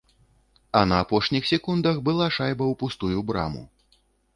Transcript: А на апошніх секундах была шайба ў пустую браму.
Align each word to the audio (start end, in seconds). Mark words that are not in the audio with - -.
А 0.79 0.81
на 0.93 0.97
апошніх 1.05 1.43
секундах 1.51 2.03
была 2.11 2.33
шайба 2.41 2.61
ў 2.67 2.73
пустую 2.85 3.19
браму. 3.31 3.69